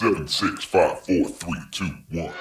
[0.00, 2.32] Seven, six, five, four, three, two, one.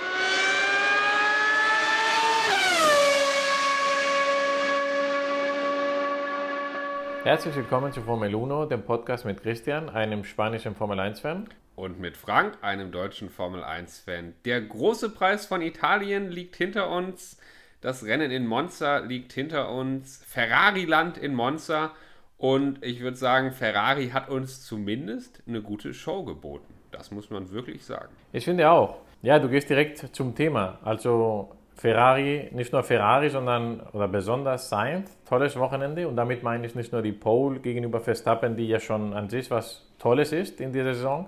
[7.26, 11.50] Herzlich willkommen zu Formel 1, dem Podcast mit Christian, einem spanischen Formel 1-Fan.
[11.76, 14.36] Und mit Frank, einem deutschen Formel 1-Fan.
[14.46, 17.36] Der große Preis von Italien liegt hinter uns.
[17.82, 20.24] Das Rennen in Monza liegt hinter uns.
[20.26, 21.92] Ferrari-Land in Monza.
[22.38, 26.79] Und ich würde sagen, Ferrari hat uns zumindest eine gute Show geboten.
[26.92, 28.10] Das muss man wirklich sagen.
[28.32, 28.98] Ich finde auch.
[29.22, 30.80] Ja, du gehst direkt zum Thema.
[30.84, 36.08] Also Ferrari, nicht nur Ferrari, sondern oder besonders Sainz, tolles Wochenende.
[36.08, 39.52] Und damit meine ich nicht nur die Pole gegenüber Verstappen, die ja schon an sich
[39.52, 41.28] was Tolles ist in dieser Saison,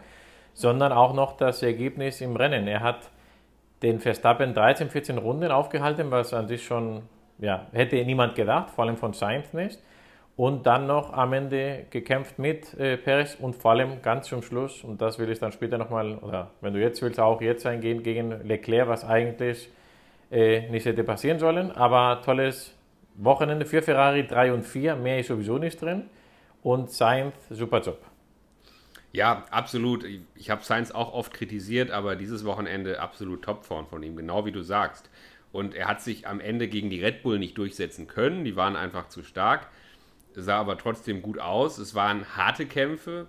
[0.53, 2.67] sondern auch noch das Ergebnis im Rennen.
[2.67, 3.09] Er hat
[3.81, 7.03] den Verstappen 13, 14 Runden aufgehalten, was an sich schon,
[7.39, 9.79] ja, hätte niemand gedacht, vor allem von Sainz nicht
[10.37, 14.83] und dann noch am Ende gekämpft mit äh, Perez und vor allem ganz zum Schluss,
[14.83, 18.01] und das will ich dann später nochmal, oder wenn du jetzt willst, auch jetzt eingehen
[18.01, 19.69] gegen Leclerc, was eigentlich
[20.31, 21.71] äh, nicht hätte passieren sollen.
[21.71, 22.73] Aber tolles
[23.15, 26.03] Wochenende für Ferrari 3 und 4, mehr ist sowieso nicht drin.
[26.63, 27.99] Und Sainz, super Job.
[29.11, 30.05] Ja, absolut.
[30.35, 34.53] Ich habe Sainz auch oft kritisiert, aber dieses Wochenende absolut Topform von ihm, genau wie
[34.53, 35.09] du sagst.
[35.51, 38.77] Und er hat sich am Ende gegen die Red Bull nicht durchsetzen können, die waren
[38.77, 39.67] einfach zu stark
[40.35, 41.77] sah aber trotzdem gut aus.
[41.77, 43.27] Es waren harte Kämpfe,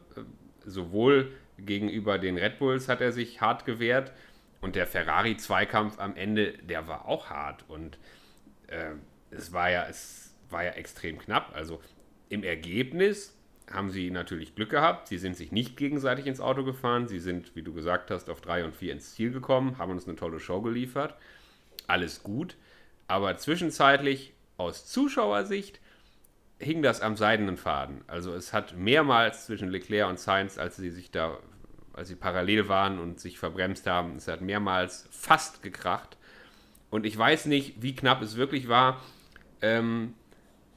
[0.65, 4.13] sowohl gegenüber den Red Bulls hat er sich hart gewehrt
[4.61, 7.99] und der Ferrari-Zweikampf am Ende, der war auch hart und
[8.69, 8.93] äh,
[9.31, 11.53] es, war ja, es war ja extrem knapp.
[11.55, 11.81] Also
[12.29, 13.37] im Ergebnis
[13.71, 15.09] haben sie natürlich Glück gehabt.
[15.09, 17.09] Sie sind sich nicht gegenseitig ins Auto gefahren.
[17.09, 20.07] Sie sind, wie du gesagt hast, auf 3 und 4 ins Ziel gekommen, haben uns
[20.07, 21.17] eine tolle Show geliefert.
[21.87, 22.57] Alles gut.
[23.09, 25.81] Aber zwischenzeitlich aus Zuschauersicht
[26.63, 28.03] hing das am seidenen Faden.
[28.07, 31.39] Also es hat mehrmals zwischen Leclerc und Sainz, als sie sich da,
[31.93, 36.17] als sie parallel waren und sich verbremst haben, es hat mehrmals fast gekracht.
[36.91, 39.01] Und ich weiß nicht, wie knapp es wirklich war,
[39.61, 40.15] ähm,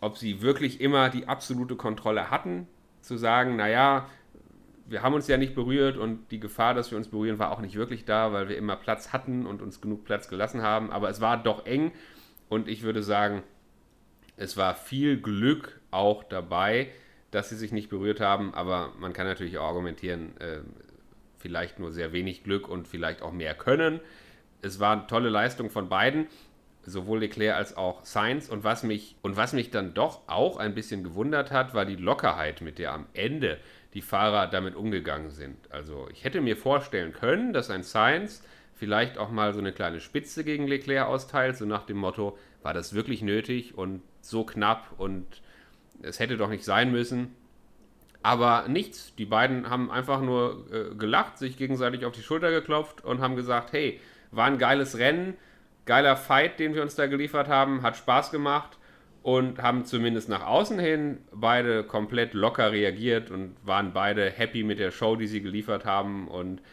[0.01, 2.67] ob sie wirklich immer die absolute Kontrolle hatten,
[3.01, 4.07] zu sagen, naja,
[4.87, 7.59] wir haben uns ja nicht berührt und die Gefahr, dass wir uns berühren, war auch
[7.59, 10.91] nicht wirklich da, weil wir immer Platz hatten und uns genug Platz gelassen haben.
[10.91, 11.91] Aber es war doch eng
[12.49, 13.43] und ich würde sagen,
[14.37, 16.89] es war viel Glück auch dabei,
[17.31, 20.59] dass sie sich nicht berührt haben, aber man kann natürlich auch argumentieren, äh,
[21.37, 23.99] vielleicht nur sehr wenig Glück und vielleicht auch mehr Können.
[24.61, 26.27] Es war eine tolle Leistung von beiden,
[26.83, 28.49] sowohl Leclerc als auch Sainz.
[28.49, 31.95] Und was mich, und was mich dann doch auch ein bisschen gewundert hat, war die
[31.95, 33.59] Lockerheit, mit der am Ende
[33.93, 35.57] die Fahrer damit umgegangen sind.
[35.71, 40.01] Also ich hätte mir vorstellen können, dass ein Sainz vielleicht auch mal so eine kleine
[40.01, 44.87] Spitze gegen Leclerc austeilt, so nach dem Motto, war das wirklich nötig und so knapp
[44.97, 45.27] und
[46.01, 47.35] es hätte doch nicht sein müssen.
[48.23, 49.13] Aber nichts.
[49.19, 53.35] Die beiden haben einfach nur äh, gelacht, sich gegenseitig auf die Schulter geklopft und haben
[53.35, 53.99] gesagt, hey,
[54.31, 55.35] war ein geiles Rennen,
[55.85, 58.79] geiler Fight, den wir uns da geliefert haben, hat Spaß gemacht
[59.21, 64.79] und haben zumindest nach außen hin beide komplett locker reagiert und waren beide happy mit
[64.79, 66.63] der Show, die sie geliefert haben und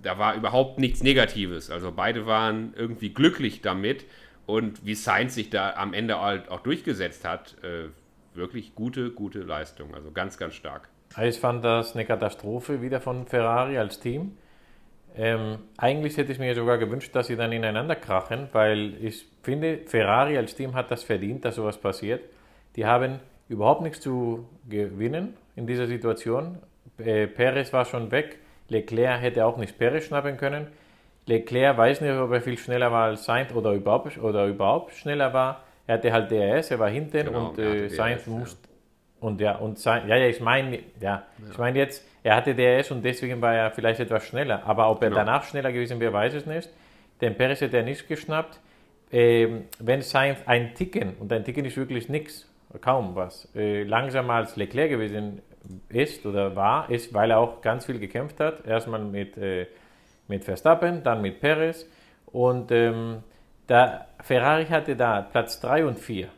[0.00, 1.70] da war überhaupt nichts Negatives.
[1.70, 4.06] Also beide waren irgendwie glücklich damit
[4.48, 7.90] und wie Sainz sich da am Ende halt auch durchgesetzt hat, äh,
[8.34, 9.94] wirklich gute, gute Leistung.
[9.94, 10.88] Also ganz, ganz stark.
[11.22, 14.38] Ich fand das eine Katastrophe wieder von Ferrari als Team.
[15.14, 19.80] Ähm, eigentlich hätte ich mir sogar gewünscht, dass sie dann ineinander krachen, weil ich finde,
[19.84, 22.22] Ferrari als Team hat das verdient, dass sowas passiert.
[22.74, 23.20] Die haben
[23.50, 26.56] überhaupt nichts zu gewinnen in dieser Situation.
[26.96, 28.38] Äh, Perez war schon weg.
[28.70, 30.68] Leclerc hätte auch nicht Perez schnappen können.
[31.28, 35.32] Leclerc weiß nicht, ob er viel schneller war als Sainz oder überhaupt, oder überhaupt schneller
[35.32, 35.62] war.
[35.86, 38.68] Er hatte halt DRS, er war hinten genau, und äh, Sainz musste.
[38.68, 38.68] Ja.
[39.20, 42.54] Und ja, und Sainz, ja, ja, ich meine, ja, ja, ich meine jetzt, er hatte
[42.54, 44.62] DRS und deswegen war er vielleicht etwas schneller.
[44.64, 45.20] Aber ob er genau.
[45.20, 46.68] danach schneller gewesen wäre, weiß ich nicht.
[47.20, 48.60] Den Perez hätte er nicht geschnappt.
[49.10, 52.46] Ähm, wenn Sainz ein Ticken, und ein Ticken ist wirklich nichts,
[52.80, 55.40] kaum was, äh, langsamer als Leclerc gewesen
[55.88, 58.66] ist oder war, ist, weil er auch ganz viel gekämpft hat.
[58.66, 59.66] Erstmal mit äh,
[60.28, 61.86] mit Verstappen, dann mit Perez
[62.26, 63.18] und ähm,
[63.66, 66.28] da, Ferrari hatte da Platz 3 und 4.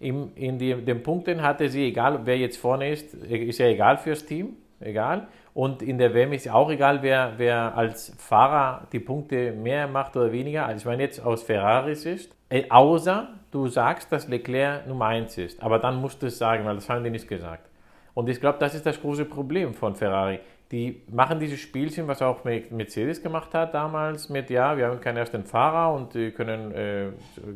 [0.00, 3.98] Im, in die, den Punkten hatte sie, egal wer jetzt vorne ist, ist ja egal
[3.98, 5.28] fürs Team, egal.
[5.54, 10.16] Und in der WM ist auch egal, wer, wer als Fahrer die Punkte mehr macht
[10.16, 10.74] oder weniger.
[10.74, 12.34] Ich meine jetzt aus Ferraris Sicht.
[12.48, 15.62] Äh, außer du sagst, dass Leclerc Nummer 1 ist.
[15.62, 17.68] Aber dann musst du es sagen, weil das haben die nicht gesagt.
[18.14, 20.40] Und ich glaube, das ist das große Problem von Ferrari
[20.72, 25.18] die machen dieses Spielchen, was auch Mercedes gemacht hat damals, mit ja, wir haben keinen
[25.18, 27.10] ersten Fahrer und die können äh,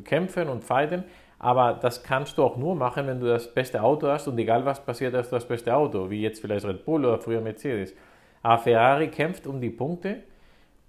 [0.04, 1.02] kämpfen und fighten.
[1.38, 4.64] Aber das kannst du auch nur machen, wenn du das beste Auto hast und egal
[4.64, 7.94] was passiert, hast du das beste Auto, wie jetzt vielleicht Red Bull oder früher Mercedes.
[8.42, 10.22] Aber Ferrari kämpft um die Punkte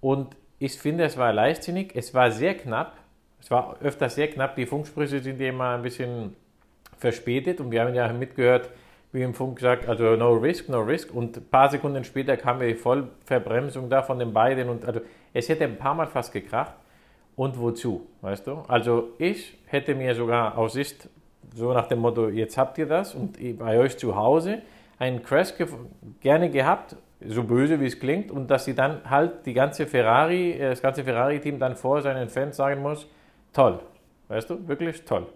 [0.02, 1.96] und ich finde, es war leichtsinnig.
[1.96, 2.98] Es war sehr knapp.
[3.40, 4.56] Es war öfter sehr knapp.
[4.56, 6.36] Die Funksprüche sind immer ein bisschen
[6.98, 8.70] verspätet und wir haben ja mitgehört,
[9.18, 11.14] wie im Funk gesagt, also no risk, no risk.
[11.14, 15.02] Und ein paar Sekunden später kam die Vollverbremsung da von den beiden und also
[15.34, 16.74] es hätte ein paar Mal fast gekracht.
[17.36, 18.64] Und wozu, weißt du?
[18.68, 21.10] Also ich hätte mir sogar aus Sicht
[21.54, 24.62] so nach dem Motto, jetzt habt ihr das und bei euch zu Hause
[25.00, 25.68] einen Crash ge
[26.22, 30.52] gerne gehabt, so böse wie es klingt, und dass sie dann halt die ganze Ferrari,
[30.52, 33.08] äh, das ganze Ferrari-Team dann vor seinen Fans sagen muss,
[33.54, 33.80] toll,
[34.28, 35.28] weißt du, wirklich toll.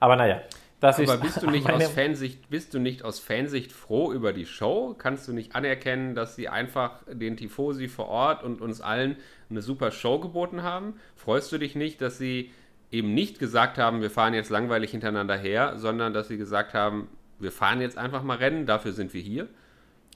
[0.00, 0.40] Aber naja,
[0.82, 4.32] das Aber ist bist du, nicht aus Fansicht, bist du nicht aus Fansicht froh über
[4.32, 4.96] die Show?
[4.98, 9.16] Kannst du nicht anerkennen, dass sie einfach den Tifosi vor Ort und uns allen
[9.48, 10.94] eine super Show geboten haben?
[11.14, 12.50] Freust du dich nicht, dass sie
[12.90, 17.06] eben nicht gesagt haben, wir fahren jetzt langweilig hintereinander her, sondern dass sie gesagt haben,
[17.38, 19.46] wir fahren jetzt einfach mal Rennen, dafür sind wir hier?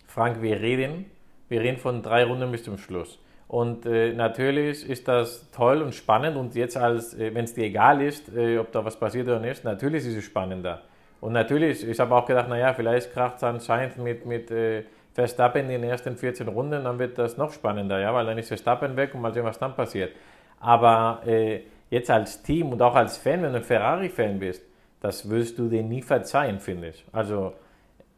[0.08, 1.04] Frank, wir reden,
[1.48, 3.20] wir reden von drei Runden bis zum Schluss.
[3.48, 7.64] Und äh, natürlich ist das toll und spannend und jetzt, als äh, wenn es dir
[7.64, 10.82] egal ist, äh, ob da was passiert oder nicht, natürlich ist es spannender.
[11.20, 14.82] Und natürlich, ich habe auch gedacht, naja, vielleicht kracht es anscheinend mit, mit äh,
[15.14, 18.48] Verstappen in den ersten 14 Runden, dann wird das noch spannender, ja, weil dann ist
[18.48, 20.12] Verstappen weg und mal sehen, was dann passiert.
[20.60, 24.62] Aber äh, jetzt als Team und auch als Fan, wenn du ein Ferrari-Fan bist,
[25.00, 27.04] das wirst du dir nie verzeihen, finde ich.
[27.12, 27.52] Also,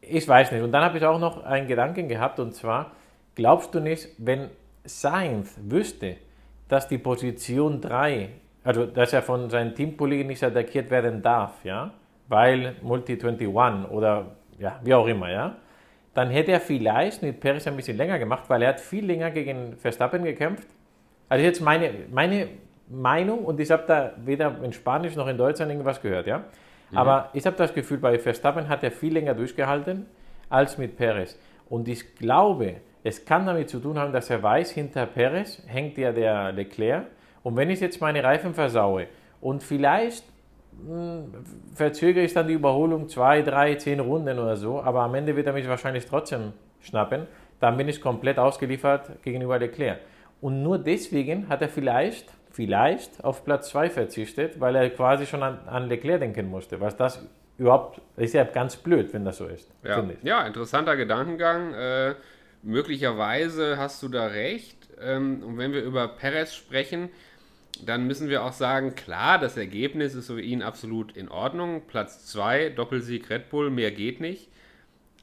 [0.01, 0.63] ich weiß nicht.
[0.63, 2.91] Und dann habe ich auch noch einen Gedanken gehabt und zwar,
[3.35, 4.49] glaubst du nicht, wenn
[4.89, 6.17] Sainz wüsste,
[6.67, 8.29] dass die Position 3,
[8.63, 11.93] also dass er von seinen Teamkollegen nicht attackiert werden darf, ja,
[12.27, 15.55] weil Multi-21 oder ja, wie auch immer, ja,
[16.13, 19.31] dann hätte er vielleicht mit Perez ein bisschen länger gemacht, weil er hat viel länger
[19.31, 20.67] gegen Verstappen gekämpft.
[21.29, 22.47] Also jetzt meine, meine
[22.89, 26.39] Meinung und ich habe da weder in Spanisch noch in Deutschland irgendwas gehört, ja.
[26.91, 26.97] Mhm.
[26.97, 30.07] Aber ich habe das Gefühl, bei Verstappen hat er viel länger durchgehalten
[30.49, 31.37] als mit Perez.
[31.69, 32.77] Und ich glaube,
[33.09, 37.07] es kann damit zu tun haben, dass er weiß, hinter Perez hängt ja der Leclerc.
[37.43, 39.07] Und wenn ich jetzt meine Reifen versaue
[39.41, 40.23] und vielleicht
[40.87, 41.33] mh, hm,
[41.73, 45.47] verzögere ich dann die Überholung zwei, drei, zehn Runden oder so, aber am Ende wird
[45.47, 47.27] er mich wahrscheinlich trotzdem schnappen,
[47.59, 49.99] dann bin ich komplett ausgeliefert gegenüber Leclerc.
[50.39, 55.41] Und nur deswegen hat er vielleicht, vielleicht auf Platz 2 verzichtet, weil er quasi schon
[55.41, 56.79] an, an Leclerc denken musste.
[56.79, 57.25] Was das
[57.57, 59.69] überhaupt, ist ja ganz blöd, wenn das so ist.
[59.83, 61.73] Ja, ja interessanter Gedankengang.
[61.73, 62.15] Äh
[62.63, 64.77] möglicherweise hast du da recht.
[64.99, 67.09] Ähm, und wenn wir über Perez sprechen,
[67.85, 71.83] dann müssen wir auch sagen, klar, das Ergebnis ist für ihn absolut in Ordnung.
[71.87, 74.49] Platz 2, Doppelsieg Red Bull, mehr geht nicht.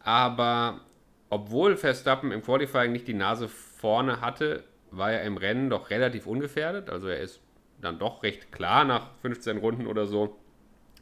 [0.01, 0.81] Aber
[1.29, 6.27] obwohl Verstappen im Qualifying nicht die Nase vorne hatte, war er im Rennen doch relativ
[6.27, 6.89] ungefährdet.
[6.89, 7.41] Also er ist
[7.81, 10.37] dann doch recht klar nach 15 Runden oder so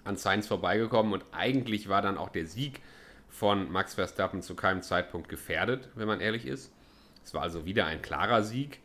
[0.02, 2.80] an Sainz vorbeigekommen und eigentlich war dann auch der Sieg
[3.34, 6.72] von Max Verstappen zu keinem Zeitpunkt gefährdet, wenn man ehrlich ist.
[7.24, 8.78] Es war also wieder ein klarer Sieg.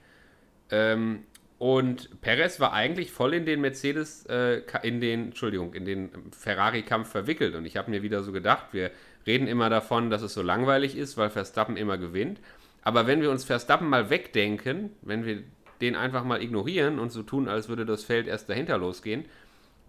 [0.72, 1.24] Ähm,
[1.60, 7.10] und Perez war eigentlich voll in den Mercedes, äh, in den, Entschuldigung, in den Ferrari-Kampf
[7.10, 7.54] verwickelt.
[7.54, 8.90] Und ich habe mir wieder so gedacht, wir
[9.28, 12.40] reden immer davon, dass es so langweilig ist, weil Verstappen immer gewinnt.
[12.81, 15.44] Aber wenn wir uns Verstappen mal wegdenken, wenn wir
[15.80, 19.25] den einfach mal ignorieren und so tun, als würde das Feld erst dahinter losgehen,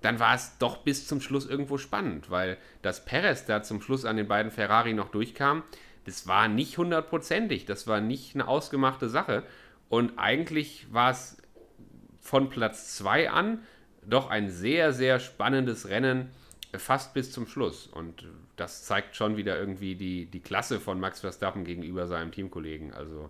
[0.03, 4.05] dann war es doch bis zum Schluss irgendwo spannend, weil das Perez da zum Schluss
[4.05, 5.63] an den beiden Ferrari noch durchkam,
[6.07, 9.43] das war nicht hundertprozentig, das war nicht eine ausgemachte Sache.
[9.89, 11.37] Und eigentlich war es
[12.21, 13.61] von Platz 2 an
[14.03, 16.31] doch ein sehr, sehr spannendes Rennen,
[16.75, 17.87] fast bis zum Schluss.
[17.87, 18.27] Und
[18.57, 22.95] das zeigt schon wieder irgendwie die, die Klasse von Max Verstappen gegenüber seinem Teamkollegen.
[22.95, 23.29] Also äh,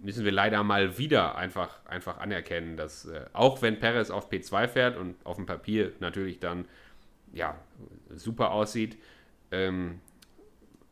[0.00, 4.68] müssen wir leider mal wieder einfach, einfach anerkennen, dass äh, auch wenn Perez auf P2
[4.68, 6.66] fährt und auf dem Papier natürlich dann
[7.32, 7.56] ja,
[8.10, 8.98] super aussieht,
[9.50, 10.00] ähm,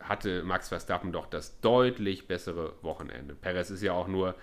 [0.01, 3.35] hatte Max Verstappen doch das deutlich bessere Wochenende.
[3.35, 4.35] Perez ist ja auch nur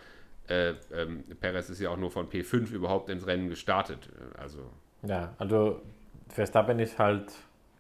[0.47, 4.09] äh, ähm, Perez ist ja auch nur von P5 überhaupt ins Rennen gestartet.
[4.37, 4.59] Also
[5.03, 5.81] ja, also
[6.29, 7.31] Verstappen ist halt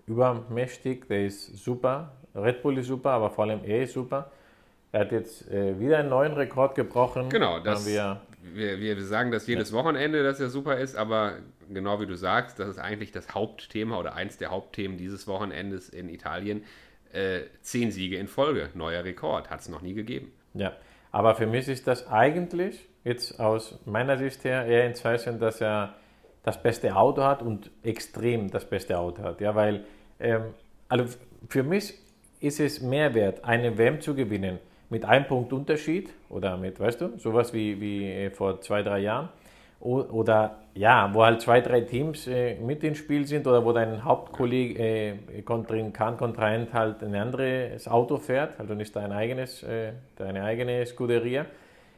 [0.05, 2.13] übermächtig, der ist super.
[2.35, 4.31] Red Bull ist super, aber vor allem er ist super.
[4.97, 7.29] Er hat jetzt äh, wieder einen neuen Rekord gebrochen.
[7.29, 9.77] Genau, das, wir, wir, wir sagen das jedes ja.
[9.77, 11.33] Wochenende, dass er super ist, aber
[11.69, 15.89] genau wie du sagst, das ist eigentlich das Hauptthema oder eins der Hauptthemen dieses Wochenendes
[15.89, 16.63] in Italien.
[17.13, 20.31] Äh, zehn Siege in Folge, neuer Rekord, hat es noch nie gegeben.
[20.55, 20.73] Ja,
[21.11, 25.61] aber für mich ist das eigentlich jetzt aus meiner Sicht her eher ein Zeichen, dass
[25.61, 25.93] er
[26.41, 29.41] das beste Auto hat und extrem das beste Auto hat.
[29.41, 29.85] Ja, weil
[30.19, 30.55] ähm,
[30.89, 31.05] also
[31.49, 31.93] für mich
[32.39, 34.57] ist es mehr wert, eine WM zu gewinnen,
[34.89, 39.29] mit einem Punkt Unterschied oder mit, weißt du, sowas wie, wie vor zwei, drei Jahren.
[39.79, 44.03] oder ja, wo halt zwei, drei Teams äh, mit ins Spiel sind oder wo dein
[44.03, 50.43] Hauptkollege, äh, Kontrahent, Kontrahent halt ein anderes Auto fährt, also nicht dein eigenes, äh, deine
[50.43, 51.45] eigene Scuderia,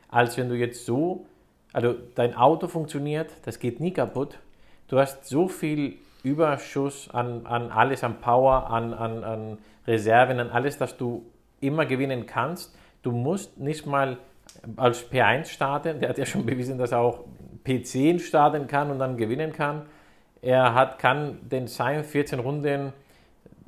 [0.10, 1.25] als wenn du jetzt so,
[1.72, 4.39] also dein Auto funktioniert, das geht nie kaputt.
[4.88, 10.50] Du hast so viel Überschuss an, an alles, an Power, an, an, an Reserven, an
[10.50, 11.24] alles, dass du
[11.62, 12.75] immer gewinnen kannst.
[13.01, 14.18] Du musst nicht mal
[14.75, 17.25] als P1 starten, der hat ja schon bewiesen, dass er auch
[17.66, 19.84] P10 starten kann und dann gewinnen kann.
[20.42, 22.94] Er hat, kann den Sein 14 Runden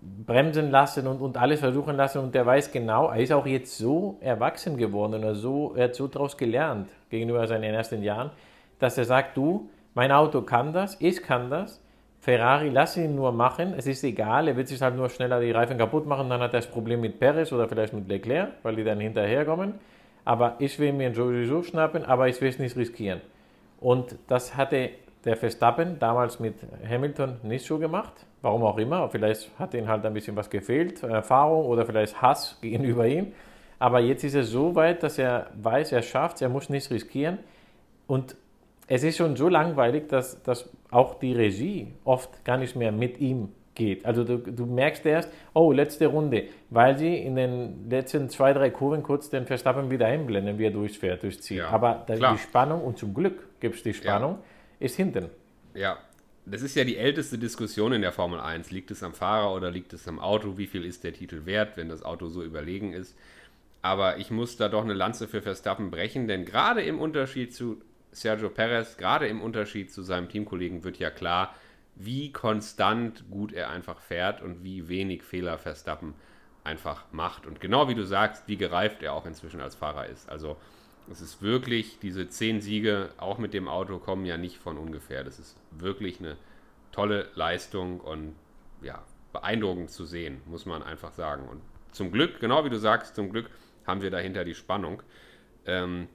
[0.02, 3.78] bremsen lassen und, und alles versuchen lassen und der weiß genau, er ist auch jetzt
[3.78, 8.32] so erwachsen geworden oder so, er hat so daraus gelernt gegenüber seinen ersten Jahren,
[8.80, 11.84] dass er sagt, du, mein Auto kann das, ich kann das,
[12.22, 15.50] Ferrari, lass ihn nur machen, es ist egal, er wird sich halt nur schneller die
[15.50, 18.76] Reifen kaputt machen, dann hat er das Problem mit Perez oder vielleicht mit Leclerc, weil
[18.76, 19.74] die dann hinterherkommen.
[20.24, 23.22] Aber ich will mir sowieso schnappen, aber ich will es nicht riskieren.
[23.80, 24.92] Und das hatte
[25.26, 26.56] der Verstappen damals mit
[26.88, 28.14] Hamilton nicht so gemacht.
[28.44, 29.10] Warum auch immer.
[29.10, 33.34] Vielleicht hat ihm halt ein bisschen was gefehlt, Erfahrung oder vielleicht Hass gegenüber ihm.
[33.80, 36.92] Aber jetzt ist es so weit, dass er weiß, er schafft es, er muss nichts
[36.92, 37.40] riskieren.
[38.06, 38.36] Und
[38.88, 43.20] es ist schon so langweilig, dass, dass auch die Regie oft gar nicht mehr mit
[43.20, 44.06] ihm geht.
[44.06, 48.70] Also du, du, merkst erst, oh, letzte Runde, weil sie in den letzten zwei, drei
[48.70, 51.60] Kurven kurz den Verstappen wieder einblenden, wie er durchfährt, durchzieht.
[51.60, 54.86] Ja, Aber die Spannung, und zum Glück gibt es die Spannung, ja.
[54.86, 55.30] ist hinten.
[55.74, 55.98] Ja,
[56.46, 58.72] das ist ja die älteste Diskussion in der Formel 1.
[58.72, 60.58] Liegt es am Fahrer oder liegt es am Auto?
[60.58, 63.16] Wie viel ist der Titel wert, wenn das Auto so überlegen ist?
[63.82, 67.82] Aber ich muss da doch eine Lanze für Verstappen brechen, denn gerade im Unterschied zu
[68.12, 71.56] Sergio Perez, gerade im Unterschied zu seinem Teamkollegen wird ja klar,
[71.96, 76.14] wie konstant gut er einfach fährt und wie wenig Fehler Verstappen
[76.64, 77.46] einfach macht.
[77.46, 80.30] Und genau wie du sagst, wie gereift er auch inzwischen als Fahrer ist.
[80.30, 80.58] Also
[81.10, 85.24] es ist wirklich, diese zehn Siege auch mit dem Auto kommen ja nicht von ungefähr.
[85.24, 86.38] Das ist wirklich eine
[86.92, 88.36] tolle Leistung und
[88.82, 89.04] ja,
[89.34, 91.48] beeindruckend zu sehen, muss man einfach sagen.
[91.48, 93.50] Und zum Glück, genau wie du sagst, zum Glück
[93.86, 95.02] haben wir dahinter die Spannung.
[95.66, 96.08] Ähm,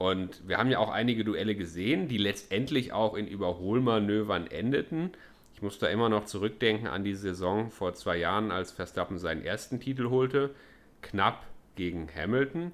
[0.00, 5.10] und wir haben ja auch einige Duelle gesehen, die letztendlich auch in Überholmanövern endeten.
[5.52, 9.44] Ich muss da immer noch zurückdenken an die Saison vor zwei Jahren, als Verstappen seinen
[9.44, 10.54] ersten Titel holte,
[11.02, 11.44] knapp
[11.76, 12.72] gegen Hamilton.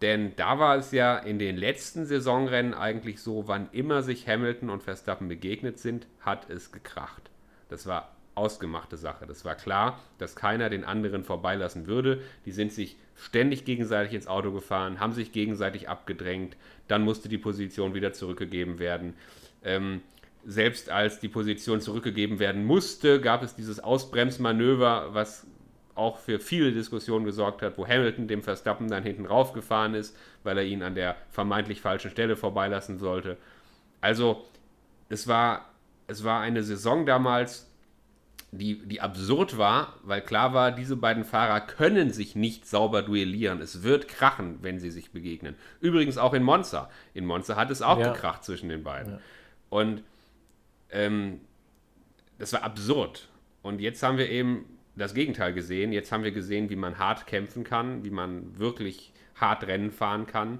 [0.00, 4.70] Denn da war es ja in den letzten Saisonrennen eigentlich so, wann immer sich Hamilton
[4.70, 7.28] und Verstappen begegnet sind, hat es gekracht.
[7.68, 9.26] Das war ausgemachte Sache.
[9.26, 12.22] Das war klar, dass keiner den anderen vorbeilassen würde.
[12.46, 16.56] Die sind sich ständig gegenseitig ins Auto gefahren, haben sich gegenseitig abgedrängt.
[16.88, 19.14] Dann musste die Position wieder zurückgegeben werden.
[19.62, 20.00] Ähm,
[20.46, 25.46] selbst als die Position zurückgegeben werden musste, gab es dieses Ausbremsmanöver, was
[25.94, 30.56] auch für viele Diskussionen gesorgt hat, wo Hamilton dem Verstappen dann hinten raufgefahren ist, weil
[30.56, 33.36] er ihn an der vermeintlich falschen Stelle vorbeilassen sollte.
[34.00, 34.46] Also
[35.10, 35.66] es war,
[36.06, 37.69] es war eine Saison damals,
[38.52, 43.60] die, die absurd war, weil klar war, diese beiden Fahrer können sich nicht sauber duellieren.
[43.60, 45.54] Es wird krachen, wenn sie sich begegnen.
[45.80, 46.90] Übrigens auch in Monza.
[47.14, 48.12] In Monza hat es auch ja.
[48.12, 49.14] gekracht zwischen den beiden.
[49.14, 49.20] Ja.
[49.68, 50.02] Und
[50.90, 51.40] ähm,
[52.38, 53.28] das war absurd.
[53.62, 54.64] Und jetzt haben wir eben
[54.96, 55.92] das Gegenteil gesehen.
[55.92, 60.26] Jetzt haben wir gesehen, wie man hart kämpfen kann, wie man wirklich hart Rennen fahren
[60.26, 60.58] kann.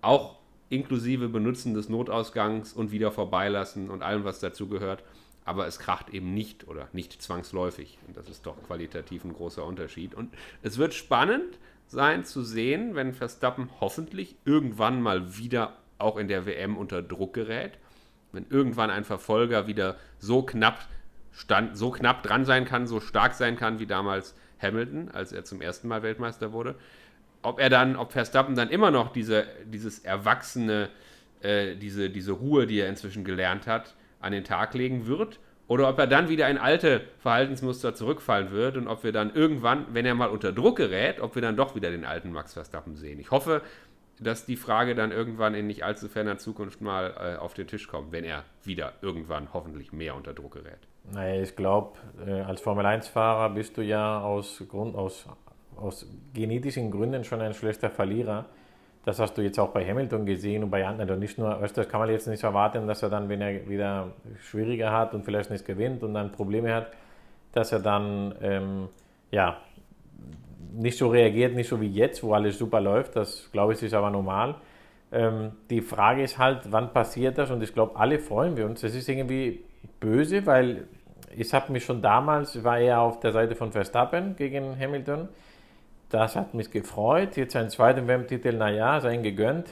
[0.00, 0.38] Auch
[0.70, 5.04] inklusive Benutzen des Notausgangs und wieder vorbeilassen und allem, was dazu gehört
[5.46, 7.98] aber es kracht eben nicht oder nicht zwangsläufig.
[8.06, 10.12] Und das ist doch qualitativ ein großer Unterschied.
[10.14, 16.26] Und es wird spannend sein zu sehen, wenn Verstappen hoffentlich irgendwann mal wieder auch in
[16.26, 17.78] der WM unter Druck gerät,
[18.32, 20.84] wenn irgendwann ein Verfolger wieder so knapp
[21.30, 25.44] stand, so knapp dran sein kann, so stark sein kann wie damals Hamilton, als er
[25.44, 26.74] zum ersten Mal Weltmeister wurde.
[27.42, 30.88] Ob er dann, ob Verstappen dann immer noch diese, dieses erwachsene,
[31.40, 35.88] äh, diese, diese Ruhe, die er inzwischen gelernt hat, an den Tag legen wird oder
[35.88, 40.06] ob er dann wieder in alte Verhaltensmuster zurückfallen wird und ob wir dann irgendwann, wenn
[40.06, 43.18] er mal unter Druck gerät, ob wir dann doch wieder den alten Max Verstappen sehen.
[43.18, 43.62] Ich hoffe,
[44.20, 47.88] dass die Frage dann irgendwann in nicht allzu ferner Zukunft mal äh, auf den Tisch
[47.88, 50.78] kommt, wenn er wieder irgendwann hoffentlich mehr unter Druck gerät.
[51.12, 55.26] Naja, ich glaube, äh, als Formel-1-Fahrer bist du ja aus, Grund, aus,
[55.76, 58.46] aus genetischen Gründen schon ein schlechter Verlierer.
[59.06, 61.08] Das hast du jetzt auch bei Hamilton gesehen und bei anderen.
[61.10, 64.08] Und nicht nur, das kann man jetzt nicht erwarten, dass er dann, wenn er wieder
[64.40, 66.88] schwieriger hat und vielleicht nicht gewinnt und dann Probleme hat,
[67.52, 68.88] dass er dann ähm,
[69.30, 69.58] ja,
[70.72, 73.14] nicht so reagiert, nicht so wie jetzt, wo alles super läuft.
[73.14, 74.56] Das glaube ich ist aber normal.
[75.12, 77.52] Ähm, die Frage ist halt, wann passiert das?
[77.52, 78.80] Und ich glaube, alle freuen wir uns.
[78.80, 79.62] Das ist irgendwie
[80.00, 80.88] böse, weil
[81.36, 85.28] ich habe mich schon damals, war er auf der Seite von Verstappen gegen Hamilton
[86.10, 87.36] das hat mich gefreut.
[87.36, 89.68] Jetzt ein zweiter WM-Titel, naja, sein gegönnt.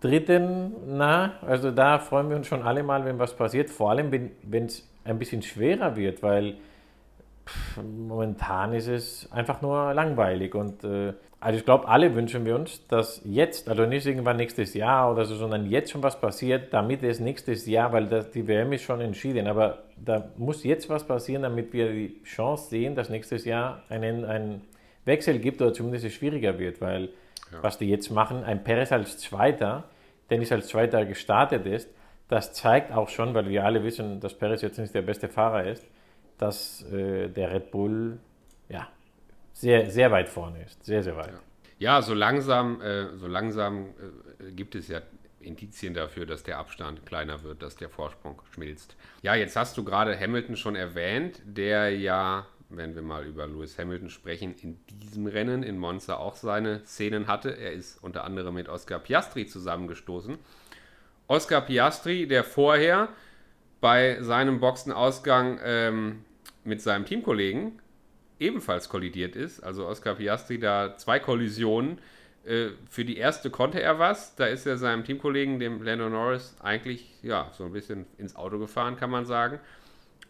[0.00, 3.68] dritten, na, also da freuen wir uns schon alle mal, wenn was passiert.
[3.68, 6.56] Vor allem, wenn es ein bisschen schwerer wird, weil
[7.46, 10.54] pff, momentan ist es einfach nur langweilig.
[10.54, 14.74] Und äh, also ich glaube, alle wünschen wir uns, dass jetzt, also nicht irgendwann nächstes
[14.74, 18.46] Jahr oder so, sondern jetzt schon was passiert, damit es nächstes Jahr, weil das, die
[18.46, 22.96] WM ist schon entschieden, aber da muss jetzt was passieren, damit wir die Chance sehen,
[22.96, 24.62] dass nächstes Jahr einen, einen
[25.08, 27.08] Wechsel gibt oder zumindest es schwieriger wird, weil
[27.52, 27.62] ja.
[27.62, 29.90] was die jetzt machen, ein Perez als Zweiter,
[30.30, 31.90] Dennis als Zweiter gestartet ist,
[32.28, 35.64] das zeigt auch schon, weil wir alle wissen, dass Perez jetzt nicht der beste Fahrer
[35.64, 35.84] ist,
[36.36, 38.18] dass äh, der Red Bull
[38.68, 38.86] ja,
[39.52, 40.84] sehr, sehr weit vorne ist.
[40.84, 41.32] Sehr, sehr weit.
[41.78, 43.86] Ja, ja so langsam, äh, so langsam
[44.38, 45.00] äh, gibt es ja
[45.40, 48.96] Indizien dafür, dass der Abstand kleiner wird, dass der Vorsprung schmilzt.
[49.22, 53.78] Ja, jetzt hast du gerade Hamilton schon erwähnt, der ja wenn wir mal über Lewis
[53.78, 57.50] Hamilton sprechen, in diesem Rennen in Monza auch seine Szenen hatte.
[57.50, 60.38] Er ist unter anderem mit Oscar Piastri zusammengestoßen.
[61.26, 63.08] Oscar Piastri, der vorher
[63.80, 66.24] bei seinem Boxenausgang ähm,
[66.64, 67.80] mit seinem Teamkollegen
[68.38, 69.60] ebenfalls kollidiert ist.
[69.60, 71.98] Also Oscar Piastri da zwei Kollisionen.
[72.44, 74.36] Äh, für die erste konnte er was.
[74.36, 78.58] Da ist er seinem Teamkollegen, dem Lando Norris, eigentlich ja so ein bisschen ins Auto
[78.58, 79.58] gefahren, kann man sagen.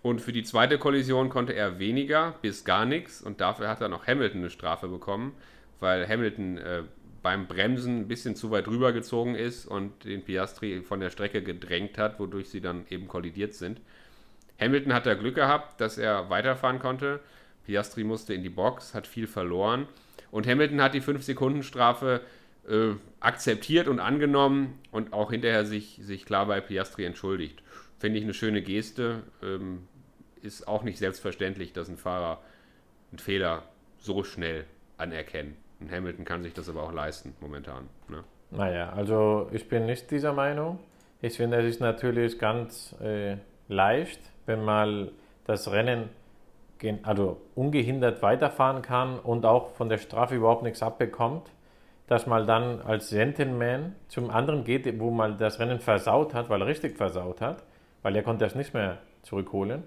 [0.03, 3.89] Und für die zweite Kollision konnte er weniger bis gar nichts und dafür hat er
[3.89, 5.35] noch Hamilton eine Strafe bekommen,
[5.81, 6.83] weil Hamilton äh,
[7.23, 11.99] beim Bremsen ein bisschen zu weit rübergezogen ist und den Piastri von der Strecke gedrängt
[11.99, 13.81] hat, wodurch sie dann eben kollidiert sind.
[14.61, 17.21] Hamilton hat da Glück gehabt, dass er weiterfahren konnte.
[17.67, 19.87] Piastri musste in die Box, hat viel verloren.
[20.31, 22.21] Und Hamilton hat die 5-Sekunden-Strafe
[22.69, 27.63] äh, akzeptiert und angenommen und auch hinterher sich, sich klar bei Piastri entschuldigt.
[27.99, 29.23] Finde ich eine schöne Geste.
[29.43, 29.89] Ähm,
[30.43, 32.39] ist auch nicht selbstverständlich, dass ein Fahrer
[33.11, 33.65] einen Fehler
[33.99, 34.65] so schnell
[34.97, 35.57] anerkennt.
[35.81, 37.89] Und Hamilton kann sich das aber auch leisten momentan.
[38.09, 38.25] Ne?
[38.51, 40.79] Naja, also ich bin nicht dieser Meinung.
[41.21, 43.37] Ich finde, es ist natürlich ganz äh,
[43.69, 45.11] leicht, wenn man
[45.45, 46.09] das Rennen
[47.03, 51.51] also ungehindert weiterfahren kann und auch von der Strafe überhaupt nichts abbekommt,
[52.07, 56.63] dass man dann als Gentleman zum anderen geht, wo man das Rennen versaut hat, weil
[56.63, 57.65] er richtig versaut hat
[58.03, 59.83] weil er konnte das nicht mehr zurückholen.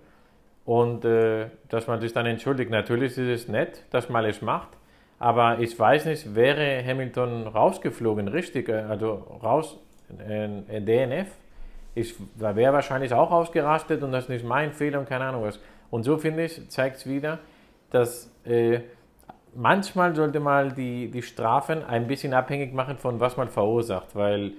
[0.66, 2.70] Und äh, dass man sich dann entschuldigt.
[2.70, 4.70] Natürlich ist es nett, dass man es macht,
[5.18, 9.78] aber ich weiß nicht, wäre Hamilton rausgeflogen, richtig, äh, also raus,
[10.28, 11.28] in, in DNF,
[11.94, 15.60] ich, wäre wahrscheinlich auch ausgerastet und das ist nicht mein Fehler und keine Ahnung was.
[15.90, 17.40] Und so finde ich, zeigt es wieder,
[17.90, 18.80] dass äh,
[19.54, 24.54] manchmal sollte man die, die Strafen ein bisschen abhängig machen von was man verursacht, weil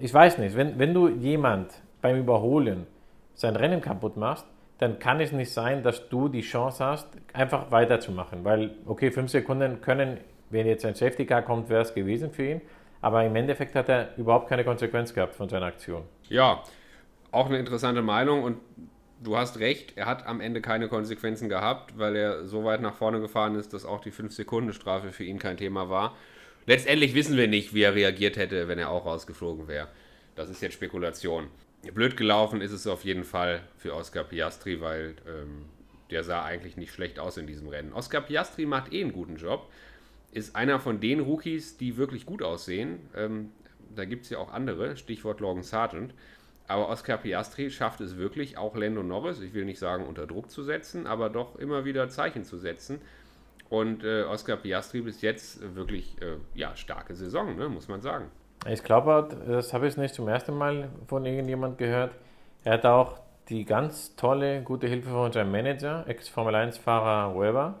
[0.00, 2.86] ich weiß nicht, wenn, wenn du jemand beim Überholen
[3.34, 4.46] sein Rennen kaputt machst,
[4.78, 8.44] dann kann es nicht sein, dass du die Chance hast, einfach weiterzumachen.
[8.44, 10.18] Weil, okay, fünf Sekunden können,
[10.50, 12.60] wenn jetzt ein Safety Car kommt, wäre es gewesen für ihn.
[13.00, 16.02] Aber im Endeffekt hat er überhaupt keine Konsequenz gehabt von seiner Aktion.
[16.28, 16.62] Ja,
[17.30, 18.58] auch eine interessante Meinung und
[19.22, 22.94] du hast recht, er hat am Ende keine Konsequenzen gehabt, weil er so weit nach
[22.94, 26.16] vorne gefahren ist, dass auch die 5-Sekunden-Strafe für ihn kein Thema war.
[26.66, 29.88] Letztendlich wissen wir nicht, wie er reagiert hätte, wenn er auch rausgeflogen wäre.
[30.34, 31.48] Das ist jetzt Spekulation
[31.94, 35.66] blöd gelaufen ist es auf jeden Fall für Oscar Piastri, weil ähm,
[36.10, 37.92] der sah eigentlich nicht schlecht aus in diesem Rennen.
[37.92, 39.70] Oscar Piastri macht eh einen guten Job,
[40.32, 43.00] ist einer von den Rookies, die wirklich gut aussehen.
[43.14, 43.50] Ähm,
[43.94, 46.14] da gibt es ja auch andere, Stichwort Logan Sargent.
[46.66, 50.50] Aber Oscar Piastri schafft es wirklich, auch Lando Norris, ich will nicht sagen unter Druck
[50.50, 53.00] zu setzen, aber doch immer wieder Zeichen zu setzen.
[53.70, 58.30] Und äh, Oscar Piastri bis jetzt wirklich, äh, ja, starke Saison, ne, muss man sagen.
[58.66, 62.12] Ich glaube, das habe ich nicht zum ersten Mal von irgendjemand gehört.
[62.64, 63.18] Er hat auch
[63.48, 67.74] die ganz tolle, gute Hilfe von seinem Manager, Ex-Formel-1-Fahrer Weber,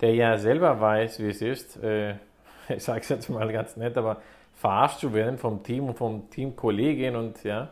[0.00, 2.14] der ja selber weiß, wie es ist, äh,
[2.68, 4.22] ich sage es jetzt mal ganz nett, aber
[4.54, 7.68] verarscht zu werden vom Team und vom Teamkollegen und ja.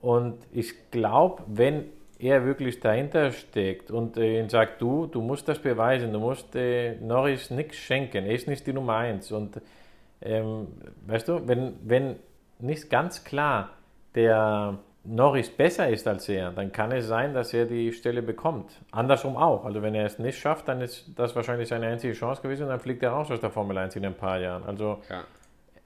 [0.00, 1.84] Und ich glaube, wenn
[2.18, 6.94] er wirklich dahinter steckt und äh, sagt, du, du musst das beweisen, du musst äh,
[6.96, 9.60] Norris nichts schenken, er ist nicht die Nummer eins und
[10.22, 10.68] ähm,
[11.06, 12.16] weißt du, wenn, wenn
[12.58, 13.70] nicht ganz klar
[14.14, 18.70] der Norris besser ist als er, dann kann es sein, dass er die Stelle bekommt.
[18.90, 19.64] Andersrum auch.
[19.64, 22.68] Also wenn er es nicht schafft, dann ist das wahrscheinlich seine einzige Chance gewesen und
[22.68, 24.64] dann fliegt er raus aus der Formel 1 in ein paar Jahren.
[24.64, 25.24] Also ja.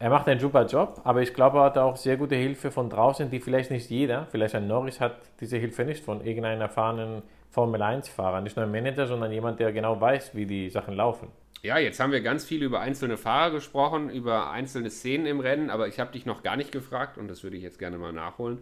[0.01, 2.91] er macht einen super Job, aber ich glaube, er hat auch sehr gute Hilfe von
[2.91, 7.23] draußen, die vielleicht nicht jeder, vielleicht ein Norris hat diese Hilfe nicht von irgendeinem erfahrenen
[7.51, 11.29] Formel 1-Fahrer, nicht nur ein Manager, sondern jemand, der genau weiß, wie die Sachen laufen.
[11.65, 15.71] Ja, jetzt haben wir ganz viel über einzelne Fahrer gesprochen, über einzelne Szenen im Rennen,
[15.71, 18.13] aber ich habe dich noch gar nicht gefragt und das würde ich jetzt gerne mal
[18.13, 18.59] nachholen.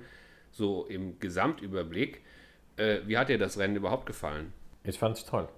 [0.52, 2.22] So im Gesamtüberblick,
[2.76, 4.52] äh, wie hat dir das Rennen überhaupt gefallen?
[4.84, 5.48] Ich fand es toll.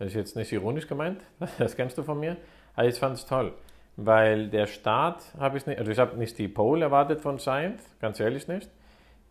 [0.00, 1.20] Das ist jetzt nicht ironisch gemeint,
[1.58, 2.36] das kennst du von mir,
[2.74, 3.52] aber ich fand es toll.
[3.96, 7.80] weil der Start habe ich nicht, also ich habe nicht die Pole erwartet von Sainz,
[8.00, 8.68] ganz ehrlich nicht.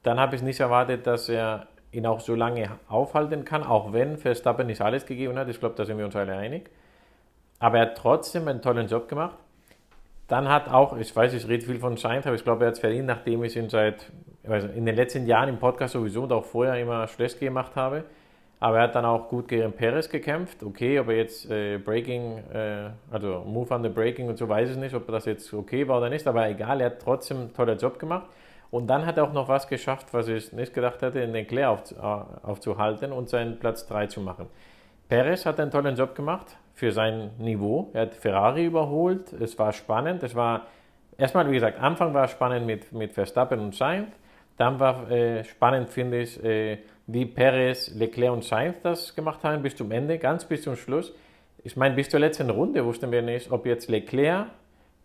[0.03, 4.17] Dann habe ich nicht erwartet, dass er ihn auch so lange aufhalten kann, auch wenn
[4.17, 5.49] Verstappen nicht alles gegeben hat.
[5.49, 6.69] Ich glaube, da sind wir uns alle einig.
[7.61, 9.37] Aber er hat trotzdem einen tollen Job gemacht.
[10.27, 12.73] Dann hat auch, ich weiß, ich rede viel von Sainz, aber ich glaube, er hat
[12.73, 14.11] es verdient, nachdem ich ihn seit,
[14.47, 18.03] also in den letzten Jahren im Podcast sowieso und auch vorher immer schlecht gemacht habe.
[18.59, 20.63] Aber er hat dann auch gut gegen Perez gekämpft.
[20.63, 24.71] Okay, ob er jetzt äh, Breaking, äh, also Move on the Breaking und so weiß
[24.71, 26.25] ich nicht, ob das jetzt okay war oder nicht.
[26.25, 28.27] Aber egal, er hat trotzdem einen tollen Job gemacht.
[28.71, 31.45] Und dann hat er auch noch was geschafft, was ich nicht gedacht hätte, in den
[31.45, 34.47] Leclerc auf, äh, aufzuhalten und seinen Platz 3 zu machen.
[35.11, 37.89] Perez hat einen tollen Job gemacht für sein Niveau.
[37.91, 39.33] Er hat Ferrari überholt.
[39.33, 40.23] Es war spannend.
[40.23, 40.67] Es war
[41.17, 44.07] erstmal, wie gesagt, Anfang war spannend mit, mit Verstappen und Sainz.
[44.55, 49.61] Dann war äh, spannend, finde ich, äh, wie Perez, Leclerc und Sainz das gemacht haben
[49.61, 51.13] bis zum Ende, ganz bis zum Schluss.
[51.61, 54.47] Ich meine, bis zur letzten Runde wussten wir nicht, ob jetzt Leclerc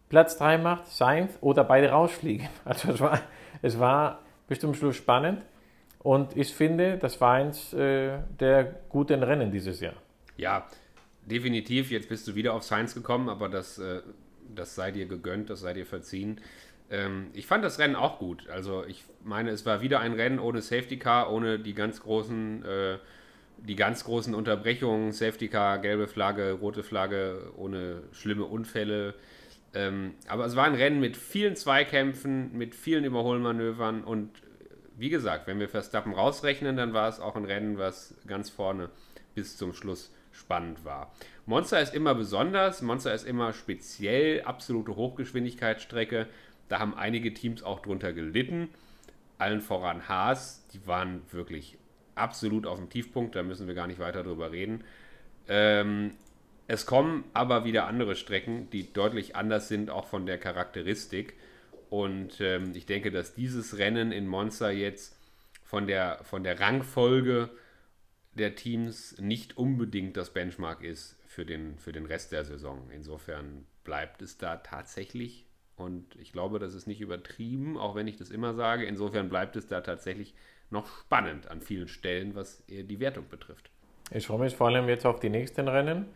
[0.09, 2.49] Platz 3 macht, Sainz oder beide rausfliegen.
[2.65, 3.19] Also es war,
[3.61, 5.43] es war bis zum Schluss spannend
[6.07, 9.95] und ich finde, das war eins äh, der guten Rennen dieses Jahr.
[10.37, 10.69] Ja,
[11.25, 11.91] definitiv.
[11.91, 14.03] Jetzt bist du wieder auf Sainz gekommen, aber das, äh,
[14.55, 16.41] das sei dir gegönnt, das sei dir verziehen.
[16.93, 18.49] Ähm, ich fand das Rennen auch gut.
[18.49, 22.65] Also ich meine, es war wieder ein Rennen ohne Safety Car, ohne die ganz großen,
[22.65, 22.99] äh,
[23.59, 29.15] die ganz großen Unterbrechungen, Safety Car, gelbe Flagge, rote Flagge, ohne schlimme Unfälle.
[29.75, 34.31] Ähm, aber es war ein Rennen mit vielen Zweikämpfen, mit vielen Überholmanövern und
[34.97, 38.91] wie gesagt, wenn wir Verstappen rausrechnen, dann war es auch ein Rennen, was ganz vorne
[39.35, 41.13] bis zum Schluss spannend war.
[41.45, 46.27] Monster ist immer besonders, Monster ist immer speziell, absolute Hochgeschwindigkeitsstrecke.
[46.69, 48.69] Da haben einige Teams auch drunter gelitten.
[49.39, 51.79] Allen voran Haas, die waren wirklich
[52.15, 54.83] absolut auf dem Tiefpunkt, da müssen wir gar nicht weiter drüber reden.
[55.49, 56.13] Ähm,
[56.67, 61.35] es kommen aber wieder andere Strecken, die deutlich anders sind, auch von der Charakteristik.
[61.91, 65.17] Und ähm, ich denke, dass dieses Rennen in Monza jetzt
[65.65, 67.51] von der, von der Rangfolge
[68.35, 72.91] der Teams nicht unbedingt das Benchmark ist für den, für den Rest der Saison.
[72.93, 75.47] Insofern bleibt es da tatsächlich
[75.77, 78.85] und ich glaube, das ist nicht übertrieben, auch wenn ich das immer sage.
[78.87, 80.35] Insofern bleibt es da tatsächlich
[80.71, 83.71] noch spannend an vielen Stellen, was die Wertung betrifft.
[84.11, 86.07] Ich freue mich vor allem jetzt auf die nächsten Rennen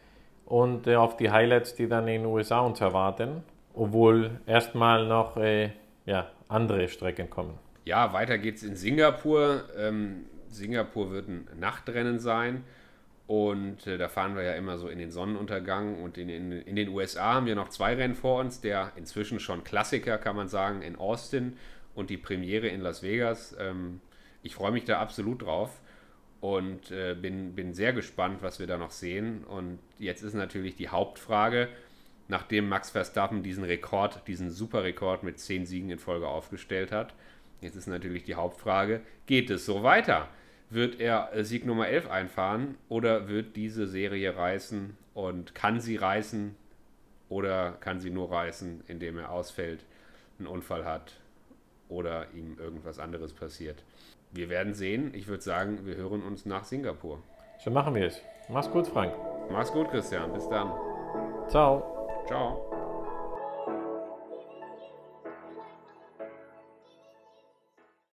[0.47, 3.43] und äh, auf die Highlights, die dann in den USA uns erwarten,
[3.75, 5.71] obwohl erstmal noch äh,
[6.07, 7.59] ja, andere Strecken kommen.
[7.85, 9.65] Ja, weiter geht's in Singapur.
[9.77, 12.65] Ähm, Singapur wird ein Nachtrennen sein.
[13.27, 16.03] Und äh, da fahren wir ja immer so in den Sonnenuntergang.
[16.03, 18.61] Und in, in, in, den USA haben wir noch zwei Rennen vor uns.
[18.61, 21.57] Der inzwischen schon Klassiker, kann man sagen, in Austin
[21.95, 23.57] und die Premiere in Las Vegas.
[23.59, 24.01] Ähm,
[24.43, 25.81] ich freue mich da absolut drauf
[26.41, 29.45] und äh, bin, bin sehr gespannt, was wir da noch sehen.
[29.45, 31.69] Und jetzt ist natürlich die Hauptfrage,
[32.31, 37.13] nachdem Max Verstappen diesen Rekord, diesen Superrekord mit zehn Siegen in Folge aufgestellt hat.
[37.61, 40.29] Jetzt ist natürlich die Hauptfrage, geht es so weiter?
[40.71, 46.55] Wird er Sieg Nummer 11 einfahren oder wird diese Serie reißen und kann sie reißen
[47.29, 49.85] oder kann sie nur reißen, indem er ausfällt,
[50.39, 51.15] einen Unfall hat
[51.89, 53.83] oder ihm irgendwas anderes passiert?
[54.31, 55.13] Wir werden sehen.
[55.15, 57.21] Ich würde sagen, wir hören uns nach Singapur.
[57.59, 58.23] So machen wir es.
[58.49, 59.13] Mach's gut, Frank.
[59.51, 60.33] Mach's gut, Christian.
[60.33, 60.73] Bis dann.
[61.49, 61.90] Ciao.
[62.31, 62.70] Ciao.